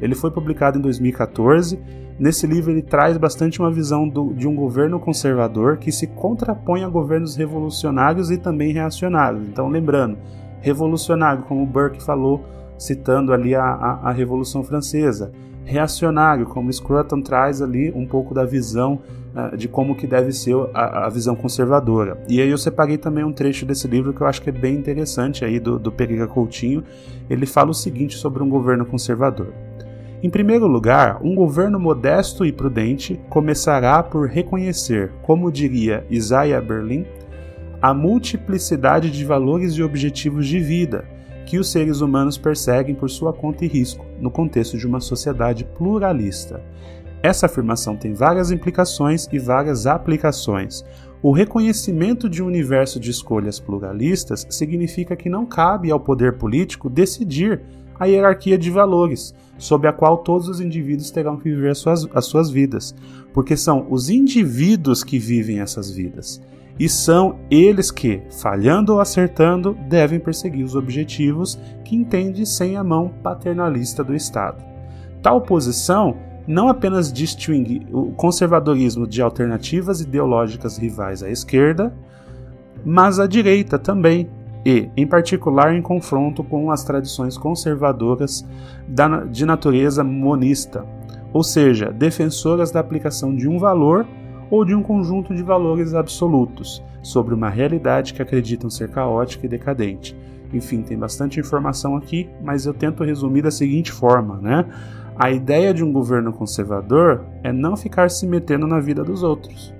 Ele 0.00 0.14
foi 0.14 0.30
publicado 0.30 0.78
em 0.78 0.82
2014 0.82 1.78
Nesse 2.18 2.46
livro 2.46 2.70
ele 2.70 2.80
traz 2.80 3.18
bastante 3.18 3.60
uma 3.60 3.70
visão 3.70 4.08
do, 4.08 4.32
de 4.32 4.48
um 4.48 4.54
governo 4.54 4.98
conservador 4.98 5.76
que 5.76 5.92
se 5.92 6.06
contrapõe 6.06 6.82
a 6.82 6.88
governos 6.88 7.36
revolucionários 7.36 8.30
e 8.30 8.38
também 8.38 8.72
reacionários. 8.72 9.46
Então, 9.46 9.68
lembrando, 9.68 10.16
revolucionário, 10.62 11.42
como 11.42 11.66
Burke 11.66 12.02
falou, 12.02 12.42
citando 12.78 13.32
ali 13.32 13.54
a, 13.54 13.62
a, 13.62 14.10
a 14.10 14.12
Revolução 14.12 14.62
Francesa. 14.62 15.32
Reacionário, 15.64 16.46
como 16.46 16.72
Scruton 16.72 17.20
traz 17.20 17.60
ali 17.60 17.92
um 17.92 18.06
pouco 18.06 18.32
da 18.32 18.44
visão 18.44 19.00
uh, 19.34 19.56
de 19.56 19.66
como 19.66 19.96
que 19.96 20.06
deve 20.06 20.32
ser 20.32 20.54
a, 20.72 21.06
a, 21.06 21.08
visão 21.08 21.34
conservadora. 21.34 22.22
E 22.28 22.40
aí 22.40 22.48
eu 22.48 22.56
separei 22.56 22.96
também 22.96 23.24
um 23.24 23.32
trecho 23.32 23.66
desse 23.66 23.88
livro 23.88 24.12
que 24.12 24.20
eu 24.20 24.28
acho 24.28 24.40
que 24.40 24.48
é 24.48 24.52
bem 24.52 24.76
interessante 24.76 25.44
aí 25.44 25.58
do, 25.58 25.76
do 25.76 25.90
Pereira 25.90 26.28
Coutinho. 26.28 26.84
Ele 27.28 27.46
fala 27.46 27.70
o 27.70 27.74
seguinte 27.74 28.16
sobre 28.16 28.44
um 28.44 28.48
governo 28.48 28.86
conservador. 28.86 29.52
Em 30.22 30.30
primeiro 30.30 30.68
lugar, 30.68 31.20
um 31.20 31.34
governo 31.34 31.80
modesto 31.80 32.46
e 32.46 32.52
prudente 32.52 33.20
começará 33.28 34.02
por 34.02 34.28
reconhecer, 34.28 35.12
como 35.22 35.50
diria 35.50 36.06
Isaiah 36.08 36.60
Berlin, 36.60 37.04
a 37.82 37.92
multiplicidade 37.92 39.10
de 39.10 39.24
valores 39.24 39.74
e 39.74 39.82
objetivos 39.82 40.46
de 40.46 40.60
vida 40.60 41.15
que 41.46 41.58
os 41.58 41.70
seres 41.70 42.00
humanos 42.00 42.36
perseguem 42.36 42.94
por 42.94 43.08
sua 43.08 43.32
conta 43.32 43.64
e 43.64 43.68
risco, 43.68 44.04
no 44.20 44.30
contexto 44.30 44.76
de 44.76 44.86
uma 44.86 45.00
sociedade 45.00 45.64
pluralista. 45.64 46.60
Essa 47.22 47.46
afirmação 47.46 47.96
tem 47.96 48.12
várias 48.12 48.50
implicações 48.50 49.28
e 49.32 49.38
várias 49.38 49.86
aplicações. 49.86 50.84
O 51.22 51.32
reconhecimento 51.32 52.28
de 52.28 52.42
um 52.42 52.46
universo 52.46 53.00
de 53.00 53.10
escolhas 53.10 53.58
pluralistas 53.58 54.46
significa 54.50 55.16
que 55.16 55.30
não 55.30 55.46
cabe 55.46 55.90
ao 55.90 55.98
poder 55.98 56.36
político 56.36 56.90
decidir 56.90 57.62
a 57.98 58.04
hierarquia 58.04 58.58
de 58.58 58.70
valores, 58.70 59.34
sob 59.56 59.88
a 59.88 59.92
qual 59.92 60.18
todos 60.18 60.48
os 60.48 60.60
indivíduos 60.60 61.10
terão 61.10 61.38
que 61.38 61.48
viver 61.48 61.70
as 61.70 61.78
suas, 61.78 62.06
as 62.14 62.26
suas 62.26 62.50
vidas, 62.50 62.94
porque 63.32 63.56
são 63.56 63.86
os 63.88 64.10
indivíduos 64.10 65.02
que 65.02 65.18
vivem 65.18 65.60
essas 65.60 65.90
vidas. 65.90 66.40
E 66.78 66.88
são 66.88 67.38
eles 67.50 67.90
que, 67.90 68.22
falhando 68.30 68.92
ou 68.92 69.00
acertando, 69.00 69.76
devem 69.88 70.20
perseguir 70.20 70.64
os 70.64 70.74
objetivos 70.74 71.58
que 71.84 71.96
entende 71.96 72.44
sem 72.44 72.76
a 72.76 72.84
mão 72.84 73.10
paternalista 73.22 74.04
do 74.04 74.14
Estado. 74.14 74.62
Tal 75.22 75.40
posição 75.40 76.16
não 76.46 76.68
apenas 76.68 77.12
distingue 77.12 77.86
o 77.90 78.12
conservadorismo 78.12 79.06
de 79.06 79.20
alternativas 79.20 80.00
ideológicas 80.00 80.76
rivais 80.76 81.22
à 81.22 81.30
esquerda, 81.30 81.92
mas 82.84 83.18
a 83.18 83.26
direita 83.26 83.78
também, 83.78 84.28
e, 84.64 84.88
em 84.96 85.06
particular, 85.06 85.74
em 85.74 85.82
confronto 85.82 86.44
com 86.44 86.70
as 86.70 86.84
tradições 86.84 87.38
conservadoras 87.38 88.46
de 89.30 89.46
natureza 89.46 90.04
monista, 90.04 90.84
ou 91.32 91.42
seja, 91.42 91.90
defensoras 91.90 92.70
da 92.70 92.80
aplicação 92.80 93.34
de 93.34 93.48
um 93.48 93.58
valor 93.58 94.06
ou 94.50 94.64
de 94.64 94.74
um 94.74 94.82
conjunto 94.82 95.34
de 95.34 95.42
valores 95.42 95.94
absolutos 95.94 96.82
sobre 97.02 97.34
uma 97.34 97.48
realidade 97.48 98.14
que 98.14 98.22
acreditam 98.22 98.68
ser 98.70 98.90
caótica 98.90 99.46
e 99.46 99.48
decadente. 99.48 100.16
Enfim, 100.52 100.82
tem 100.82 100.98
bastante 100.98 101.40
informação 101.40 101.96
aqui, 101.96 102.28
mas 102.42 102.66
eu 102.66 102.74
tento 102.74 103.04
resumir 103.04 103.42
da 103.42 103.50
seguinte 103.50 103.90
forma, 103.90 104.36
né? 104.38 104.64
A 105.18 105.30
ideia 105.30 105.72
de 105.72 105.82
um 105.82 105.92
governo 105.92 106.32
conservador 106.32 107.24
é 107.42 107.52
não 107.52 107.76
ficar 107.76 108.10
se 108.10 108.26
metendo 108.26 108.66
na 108.66 108.78
vida 108.78 109.02
dos 109.02 109.22
outros 109.22 109.74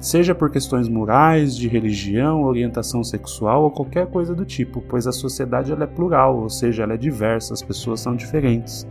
seja 0.00 0.34
por 0.34 0.50
questões 0.50 0.88
morais, 0.88 1.56
de 1.56 1.68
religião, 1.68 2.44
orientação 2.44 3.04
sexual 3.04 3.64
ou 3.64 3.70
qualquer 3.70 4.06
coisa 4.06 4.34
do 4.34 4.44
tipo, 4.44 4.82
pois 4.88 5.06
a 5.06 5.12
sociedade 5.12 5.72
ela 5.72 5.84
é 5.84 5.86
plural, 5.86 6.38
ou 6.38 6.48
seja, 6.48 6.82
ela 6.82 6.94
é 6.94 6.96
diversa, 6.96 7.52
as 7.52 7.62
pessoas 7.62 8.00
são 8.00 8.16
diferentes. 8.16 8.86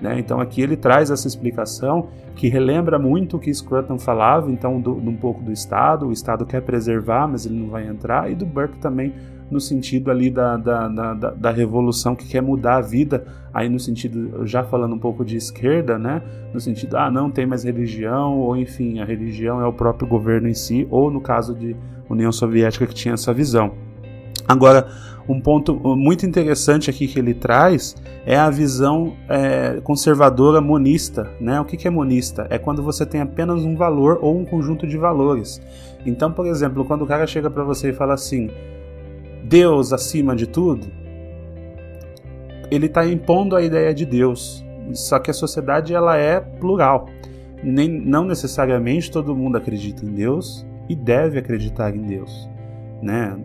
Né? 0.00 0.18
Então 0.18 0.40
aqui 0.40 0.60
ele 0.60 0.76
traz 0.76 1.10
essa 1.10 1.26
explicação 1.26 2.08
que 2.36 2.48
relembra 2.48 2.98
muito 2.98 3.36
o 3.36 3.40
que 3.40 3.52
Scruton 3.52 3.98
falava, 3.98 4.50
então 4.50 4.80
do, 4.80 4.94
um 4.94 5.16
pouco 5.16 5.42
do 5.42 5.50
Estado, 5.50 6.06
o 6.06 6.12
Estado 6.12 6.46
quer 6.46 6.62
preservar, 6.62 7.26
mas 7.26 7.44
ele 7.44 7.56
não 7.56 7.68
vai 7.68 7.86
entrar, 7.86 8.30
e 8.30 8.34
do 8.34 8.46
Burke 8.46 8.78
também 8.78 9.12
no 9.50 9.60
sentido 9.60 10.10
ali 10.10 10.30
da, 10.30 10.56
da, 10.56 10.88
da, 10.88 11.14
da, 11.14 11.50
revolução 11.50 12.14
que 12.14 12.28
quer 12.28 12.42
mudar 12.42 12.76
a 12.76 12.80
vida, 12.80 13.24
aí 13.52 13.68
no 13.68 13.80
sentido, 13.80 14.46
já 14.46 14.62
falando 14.62 14.94
um 14.94 14.98
pouco 14.98 15.24
de 15.24 15.36
esquerda, 15.36 15.98
né? 15.98 16.22
No 16.52 16.60
sentido, 16.60 16.96
ah, 16.96 17.10
não 17.10 17.30
tem 17.30 17.46
mais 17.46 17.64
religião, 17.64 18.38
ou 18.38 18.56
enfim, 18.56 19.00
a 19.00 19.04
religião 19.04 19.60
é 19.60 19.66
o 19.66 19.72
próprio 19.72 20.06
governo 20.06 20.48
em 20.48 20.54
si, 20.54 20.86
ou 20.90 21.10
no 21.10 21.20
caso 21.20 21.54
de 21.54 21.74
União 22.10 22.30
Soviética 22.30 22.86
que 22.86 22.94
tinha 22.94 23.14
essa 23.14 23.32
visão. 23.32 23.72
Agora, 24.46 24.88
um 25.28 25.40
ponto 25.40 25.74
muito 25.96 26.24
interessante 26.24 26.88
aqui 26.88 27.06
que 27.06 27.18
ele 27.18 27.34
traz 27.34 27.94
é 28.24 28.36
a 28.36 28.48
visão 28.48 29.14
é, 29.28 29.78
conservadora 29.82 30.60
monista. 30.60 31.30
Né? 31.38 31.60
O 31.60 31.64
que, 31.64 31.76
que 31.76 31.86
é 31.86 31.90
monista? 31.90 32.46
É 32.48 32.58
quando 32.58 32.82
você 32.82 33.04
tem 33.04 33.20
apenas 33.20 33.62
um 33.62 33.76
valor 33.76 34.18
ou 34.22 34.38
um 34.38 34.44
conjunto 34.44 34.86
de 34.86 34.96
valores. 34.96 35.60
Então, 36.06 36.32
por 36.32 36.46
exemplo, 36.46 36.84
quando 36.84 37.02
o 37.02 37.06
cara 37.06 37.26
chega 37.26 37.50
para 37.50 37.62
você 37.62 37.90
e 37.90 37.92
fala 37.92 38.14
assim: 38.14 38.50
Deus 39.44 39.92
acima 39.92 40.34
de 40.34 40.46
tudo, 40.46 40.86
ele 42.70 42.86
está 42.86 43.06
impondo 43.06 43.54
a 43.54 43.62
ideia 43.62 43.92
de 43.92 44.06
Deus. 44.06 44.64
Só 44.94 45.18
que 45.18 45.30
a 45.30 45.34
sociedade 45.34 45.92
ela 45.92 46.16
é 46.16 46.40
plural. 46.40 47.06
Nem, 47.62 47.88
não 47.88 48.24
necessariamente 48.24 49.10
todo 49.10 49.36
mundo 49.36 49.58
acredita 49.58 50.06
em 50.06 50.12
Deus 50.12 50.66
e 50.88 50.96
deve 50.96 51.38
acreditar 51.38 51.94
em 51.94 52.02
Deus. 52.02 52.48
Né? 53.00 53.36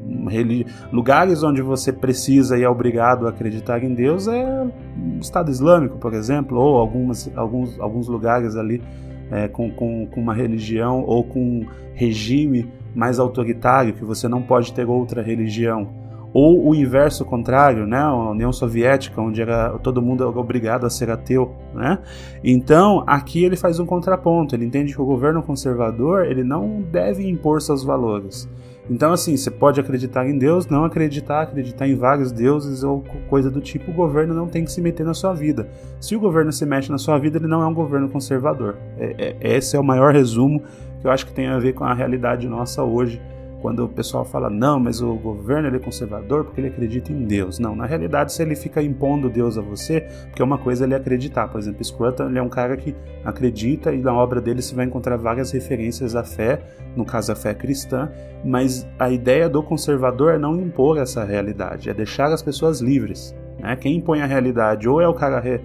Lugares 0.92 1.44
onde 1.44 1.62
você 1.62 1.94
precisa 1.94 2.58
e 2.58 2.64
é 2.64 2.70
obrigado 2.70 3.28
a 3.28 3.30
acreditar 3.30 3.84
em 3.84 3.94
Deus 3.94 4.28
é 4.28 4.64
o 4.64 5.20
Estado 5.20 5.52
Islâmico, 5.52 6.00
por 6.00 6.14
exemplo, 6.14 6.58
ou 6.58 6.78
algumas, 6.78 7.30
alguns, 7.36 7.80
alguns 7.80 8.08
lugares 8.08 8.56
ali 8.56 8.82
é, 9.30 9.48
com, 9.48 9.70
com, 9.72 10.08
com 10.08 10.20
uma 10.20 10.34
religião 10.34 11.04
ou 11.06 11.24
com 11.24 11.40
um 11.40 11.68
regime 11.94 12.68
mais 12.96 13.20
autoritário, 13.20 13.94
que 13.94 14.04
você 14.04 14.28
não 14.28 14.42
pode 14.42 14.74
ter 14.74 14.88
outra 14.88 15.22
religião. 15.22 15.90
Ou 16.34 16.68
o 16.70 16.74
inverso 16.74 17.24
contrário, 17.24 17.86
né? 17.86 18.00
A 18.00 18.32
União 18.32 18.52
Soviética, 18.52 19.22
onde 19.22 19.42
era, 19.42 19.78
todo 19.80 20.02
mundo 20.02 20.24
era 20.28 20.40
obrigado 20.40 20.86
a 20.86 20.90
ser 20.90 21.12
ateu, 21.12 21.54
né? 21.74 22.00
Então, 22.44 23.04
aqui 23.06 23.44
ele 23.44 23.56
faz 23.56 23.80
um 23.80 23.86
contraponto. 23.86 24.56
Ele 24.56 24.66
entende 24.66 24.94
que 24.94 25.02
o 25.02 25.06
governo 25.06 25.44
conservador 25.44 26.26
ele 26.26 26.44
não 26.44 26.82
deve 26.82 27.30
impor 27.30 27.62
seus 27.62 27.84
valores. 27.84 28.50
Então, 28.90 29.14
assim, 29.14 29.38
você 29.38 29.50
pode 29.50 29.80
acreditar 29.80 30.28
em 30.28 30.38
Deus, 30.38 30.68
não 30.68 30.84
acreditar, 30.84 31.42
acreditar 31.42 31.88
em 31.88 31.96
vários 31.96 32.32
deuses 32.32 32.84
ou 32.84 33.02
coisa 33.30 33.50
do 33.50 33.62
tipo, 33.62 33.92
o 33.92 33.94
governo 33.94 34.34
não 34.34 34.48
tem 34.48 34.66
que 34.66 34.72
se 34.72 34.82
meter 34.82 35.06
na 35.06 35.14
sua 35.14 35.34
vida. 35.34 35.70
Se 36.02 36.16
o 36.16 36.20
governo 36.20 36.52
se 36.52 36.66
mexe 36.66 36.92
na 36.92 36.98
sua 36.98 37.18
vida, 37.18 37.38
ele 37.38 37.48
não 37.48 37.62
é 37.62 37.66
um 37.66 37.74
governo 37.74 38.10
conservador. 38.10 38.76
É, 38.98 39.38
é, 39.42 39.58
esse 39.58 39.78
é 39.78 39.80
o 39.80 39.84
maior 39.84 40.14
resumo 40.14 40.62
que 41.00 41.08
eu 41.08 41.12
acho 41.12 41.26
que 41.26 41.34
tem 41.34 41.48
a 41.48 41.58
ver 41.60 41.74
com 41.74 41.86
a 41.86 41.94
realidade 41.94 42.48
nossa 42.48 42.84
hoje 42.84 43.22
quando 43.64 43.86
o 43.86 43.88
pessoal 43.88 44.26
fala, 44.26 44.50
não, 44.50 44.78
mas 44.78 45.02
o 45.02 45.16
governo 45.16 45.70
ele 45.70 45.78
é 45.78 45.80
conservador 45.80 46.44
porque 46.44 46.60
ele 46.60 46.68
acredita 46.68 47.14
em 47.14 47.24
Deus. 47.24 47.60
Não, 47.60 47.74
na 47.74 47.86
realidade, 47.86 48.34
se 48.34 48.44
ele 48.44 48.58
fica 48.58 48.84
impondo 48.84 49.30
Deus 49.30 49.58
a 49.58 49.62
você, 49.62 50.02
porque 50.28 50.44
uma 50.44 50.58
coisa 50.58 50.84
é 50.84 50.86
ele 50.86 50.96
acreditar. 50.96 51.48
Por 51.48 51.60
exemplo, 51.60 51.82
Scruton 51.82 52.28
ele 52.28 52.40
é 52.40 52.42
um 52.42 52.50
cara 52.50 52.76
que 52.76 52.94
acredita 53.24 53.94
e 53.94 54.02
na 54.02 54.14
obra 54.14 54.42
dele 54.42 54.62
você 54.62 54.76
vai 54.76 54.86
encontrar 54.86 55.16
várias 55.16 55.50
referências 55.52 56.14
à 56.14 56.26
fé, 56.26 56.62
no 56.94 57.06
caso 57.06 57.32
a 57.32 57.36
fé 57.38 57.54
cristã, 57.54 58.12
mas 58.44 58.86
a 59.00 59.10
ideia 59.10 59.48
do 59.48 59.64
conservador 59.64 60.34
é 60.34 60.38
não 60.38 60.60
impor 60.60 60.98
essa 60.98 61.24
realidade, 61.24 61.90
é 61.90 61.94
deixar 61.94 62.34
as 62.34 62.42
pessoas 62.42 62.82
livres. 62.82 63.34
Né? 63.58 63.78
Quem 63.78 63.96
impõe 63.96 64.22
a 64.22 64.26
realidade 64.26 64.90
ou 64.90 65.00
é 65.00 65.08
o 65.08 65.14
cara 65.14 65.40
re, 65.40 65.62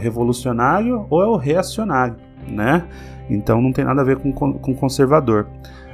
revolucionário 0.00 1.06
ou 1.08 1.22
é 1.22 1.26
o 1.28 1.36
reacionário. 1.36 2.16
Né? 2.48 2.84
Então 3.30 3.62
não 3.62 3.72
tem 3.72 3.84
nada 3.84 4.00
a 4.00 4.04
ver 4.04 4.16
com, 4.16 4.32
com 4.32 4.74
conservador. 4.74 5.46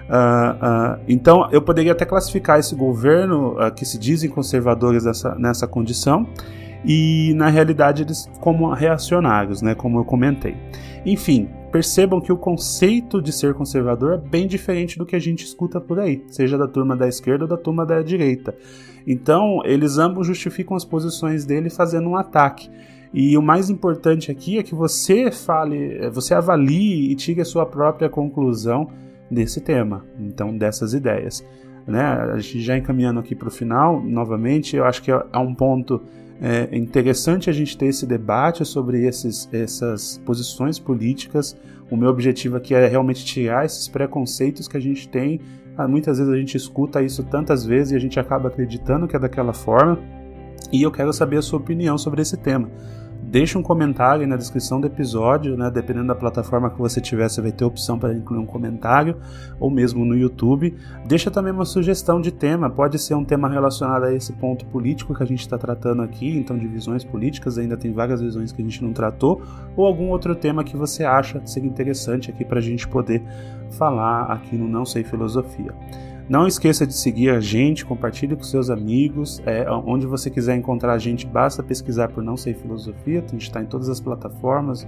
Uh, 0.09 0.97
uh, 0.97 1.01
então, 1.07 1.49
eu 1.53 1.61
poderia 1.61 1.93
até 1.93 2.07
classificar 2.07 2.59
esse 2.59 2.75
governo 2.75 3.53
uh, 3.53 3.73
que 3.73 3.85
se 3.85 3.99
dizem 3.99 4.31
conservadores 4.31 5.05
nessa, 5.05 5.35
nessa 5.35 5.67
condição 5.67 6.27
e, 6.85 7.35
na 7.35 7.49
realidade, 7.49 8.03
eles 8.03 8.31
como 8.41 8.73
reacionários, 8.73 9.61
né, 9.61 9.75
como 9.75 9.99
eu 9.99 10.05
comentei. 10.05 10.57
Enfim, 11.05 11.49
percebam 11.71 12.21
que 12.21 12.33
o 12.33 12.39
conceito 12.39 13.21
de 13.21 13.33
ser 13.33 13.53
conservador 13.53 14.15
é 14.15 14.17
bem 14.17 14.47
diferente 14.47 14.99
do 14.99 15.05
que 15.05 15.15
a 15.15 15.19
gente 15.19 15.45
escuta 15.45 15.79
por 15.81 16.01
aí, 16.01 16.25
seja 16.29 16.57
da 16.57 16.67
turma 16.67 16.97
da 16.97 17.07
esquerda 17.07 17.45
ou 17.45 17.49
da 17.49 17.57
turma 17.57 17.85
da 17.85 18.01
direita. 18.01 18.55
Então, 19.07 19.61
eles 19.65 19.99
ambos 19.99 20.27
justificam 20.27 20.77
as 20.77 20.85
posições 20.85 21.45
dele 21.45 21.69
fazendo 21.69 22.09
um 22.09 22.17
ataque. 22.17 22.71
E 23.13 23.37
o 23.37 23.43
mais 23.43 23.71
importante 23.71 24.31
aqui 24.31 24.59
é 24.59 24.63
que 24.63 24.75
você 24.75 25.31
fale, 25.31 26.11
você 26.11 26.35
avalie 26.35 27.11
e 27.11 27.15
tire 27.15 27.41
a 27.41 27.45
sua 27.45 27.65
própria 27.65 28.09
conclusão 28.09 28.91
desse 29.31 29.61
tema, 29.61 30.05
então 30.19 30.57
dessas 30.57 30.95
ideias. 30.95 31.45
Né? 31.87 32.03
A 32.03 32.39
gente 32.39 32.61
já 32.61 32.77
encaminhando 32.77 33.21
aqui 33.21 33.35
para 33.35 33.49
o 33.49 33.51
final, 33.51 34.03
novamente, 34.03 34.77
eu 34.77 34.85
acho 34.85 35.03
que 35.03 35.11
há 35.11 35.41
um 35.41 35.55
ponto 35.55 36.03
é 36.41 36.77
interessante 36.77 37.51
a 37.51 37.53
gente 37.53 37.77
ter 37.77 37.87
esse 37.87 38.07
debate 38.07 38.65
sobre 38.65 39.05
esses, 39.05 39.49
essas 39.53 40.19
posições 40.25 40.79
políticas. 40.79 41.57
O 41.91 41.97
meu 41.97 42.09
objetivo 42.09 42.57
aqui 42.57 42.75
é 42.75 42.87
realmente 42.87 43.25
tirar 43.25 43.65
esses 43.65 43.89
preconceitos 43.89 44.69
que 44.69 44.77
a 44.77 44.81
gente 44.81 45.09
tem. 45.09 45.41
Ah, 45.77 45.89
muitas 45.89 46.19
vezes 46.19 46.33
a 46.33 46.37
gente 46.37 46.57
escuta 46.57 47.03
isso 47.03 47.25
tantas 47.25 47.65
vezes 47.65 47.93
e 47.93 47.97
a 47.97 47.99
gente 47.99 48.21
acaba 48.21 48.49
acreditando 48.49 49.09
que 49.09 49.17
é 49.17 49.19
daquela 49.19 49.53
forma. 49.53 49.99
E 50.73 50.83
eu 50.83 50.93
quero 50.93 51.13
saber 51.13 51.39
a 51.39 51.43
sua 51.43 51.59
opinião 51.59 51.99
sobre 51.99 52.23
esse 52.23 52.37
tema. 52.37 52.71
Deixe 53.31 53.59
um 53.59 53.63
comentário 53.63 54.27
na 54.27 54.37
descrição 54.37 54.81
do 54.81 54.87
episódio, 54.87 55.55
né? 55.55 55.71
Dependendo 55.71 56.07
da 56.07 56.15
plataforma 56.15 56.71
que 56.71 56.79
você 56.79 56.99
tiver, 56.99 57.29
você 57.29 57.43
vai 57.43 57.53
ter 57.53 57.63
opção 57.63 57.99
para 57.99 58.15
incluir 58.15 58.39
um 58.39 58.47
comentário, 58.47 59.17
ou 59.61 59.71
mesmo 59.71 60.03
no 60.03 60.17
YouTube. 60.17 60.75
Deixa 61.05 61.31
também 61.31 61.53
uma 61.53 61.67
sugestão 61.67 62.23
de 62.23 62.33
tema, 62.33 62.71
pode 62.71 62.99
ser 62.99 63.15
um 63.15 63.25
tema 63.27 63.47
relacionado 63.47 64.05
a 64.05 64.15
esse 64.15 64.33
ponto 64.33 64.65
político 64.65 65.15
que 65.15 65.23
a 65.23 65.27
gente 65.27 65.41
está 65.41 65.59
tratando 65.59 66.01
aqui, 66.01 66.39
então 66.39 66.57
divisões 66.57 67.05
políticas, 67.05 67.59
ainda 67.59 67.77
tem 67.77 67.93
várias 67.93 68.23
visões 68.23 68.51
que 68.51 68.63
a 68.63 68.65
gente 68.65 68.83
não 68.83 68.95
tratou, 68.95 69.43
ou 69.77 69.85
algum 69.85 70.09
outro 70.09 70.35
tema 70.35 70.65
que 70.65 70.75
você 70.75 71.05
acha 71.05 71.43
ser 71.45 71.67
interessante 71.67 72.31
aqui 72.31 72.47
para 72.47 72.61
a 72.61 72.63
gente 72.63 72.89
poder 72.89 73.23
falar 73.73 74.23
aqui 74.33 74.57
no 74.57 74.67
Não 74.67 74.87
Sei 74.87 75.05
Filosofia. 75.05 75.75
Não 76.29 76.47
esqueça 76.47 76.87
de 76.87 76.93
seguir 76.93 77.31
a 77.31 77.41
gente, 77.41 77.87
compartilhe 77.87 78.37
com 78.37 78.43
seus 78.43 78.69
amigos. 78.69 79.41
É, 79.47 79.71
onde 79.71 80.07
você 80.07 80.29
quiser 80.29 80.57
encontrar 80.57 80.93
a 80.93 80.99
gente, 80.99 81.27
basta 81.27 81.63
pesquisar 81.63 82.09
por 82.09 82.23
Não 82.23 82.37
Sei 82.37 82.53
Filosofia. 82.53 83.25
A 83.27 83.31
gente 83.31 83.43
está 83.43 83.63
em 83.63 83.67
todas 83.67 83.89
as 83.89 83.99
plataformas 83.99 84.87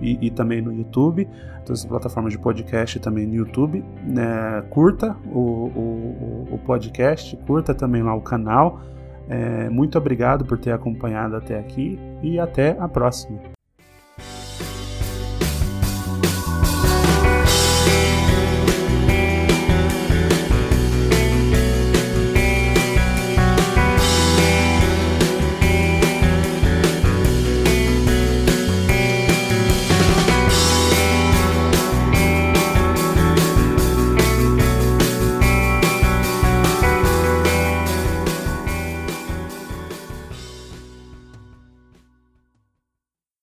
e, 0.00 0.26
e, 0.26 0.30
também 0.30 0.62
no 0.62 0.72
YouTube, 0.72 1.28
todas 1.64 1.80
as 1.80 1.86
plataformas 1.86 2.32
de 2.32 2.38
podcast 2.38 3.00
também 3.00 3.26
no 3.26 3.34
YouTube. 3.34 3.84
É, 4.16 4.62
curta 4.70 5.16
o, 5.26 5.40
o, 5.40 6.48
o, 6.52 6.58
podcast, 6.64 7.36
curta 7.46 7.74
também 7.74 8.02
lá 8.02 8.14
o 8.14 8.20
canal. 8.20 8.80
É, 9.28 9.68
muito 9.68 9.98
obrigado 9.98 10.44
por 10.44 10.56
ter 10.56 10.70
acompanhado 10.70 11.34
até 11.34 11.58
aqui 11.58 11.98
e 12.22 12.38
até 12.38 12.76
a 12.78 12.86
próxima. 12.86 13.55